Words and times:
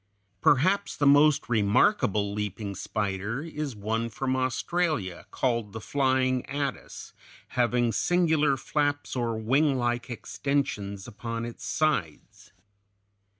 Perhaps 0.41 0.97
the 0.97 1.05
most 1.05 1.47
remarkable 1.47 2.33
leaping 2.33 2.73
spider 2.73 3.43
is 3.43 3.75
one 3.75 4.09
from 4.09 4.35
Australia, 4.35 5.27
called 5.29 5.73
the 5.73 5.79
flying 5.79 6.43
Attus, 6.49 7.13
having 7.49 7.91
singular 7.91 8.57
flaps 8.57 9.15
or 9.15 9.37
winglike 9.39 10.09
extensions 10.09 11.07
upon 11.07 11.45
its 11.45 11.65
sides. 11.65 12.51